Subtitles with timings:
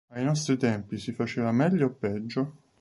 [0.07, 2.63] Ai nostri tempi si faceva meglio o peggio?